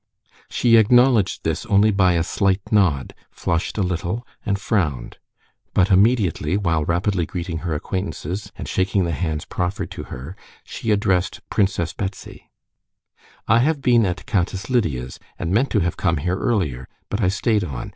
She 0.49 0.77
acknowledged 0.77 1.43
this 1.43 1.63
only 1.67 1.91
by 1.91 2.13
a 2.13 2.23
slight 2.23 2.59
nod, 2.71 3.13
flushed 3.29 3.77
a 3.77 3.83
little, 3.83 4.25
and 4.43 4.57
frowned. 4.59 5.17
But 5.75 5.91
immediately, 5.91 6.57
while 6.57 6.83
rapidly 6.83 7.27
greeting 7.27 7.59
her 7.59 7.75
acquaintances, 7.75 8.51
and 8.55 8.67
shaking 8.67 9.03
the 9.03 9.11
hands 9.11 9.45
proffered 9.45 9.91
to 9.91 10.05
her, 10.05 10.35
she 10.63 10.89
addressed 10.89 11.47
Princess 11.51 11.93
Betsy: 11.93 12.49
"I 13.47 13.59
have 13.59 13.79
been 13.83 14.03
at 14.07 14.25
Countess 14.25 14.71
Lidia's, 14.71 15.19
and 15.37 15.51
meant 15.51 15.69
to 15.69 15.81
have 15.81 15.97
come 15.97 16.17
here 16.17 16.35
earlier, 16.35 16.87
but 17.09 17.21
I 17.21 17.27
stayed 17.27 17.63
on. 17.63 17.89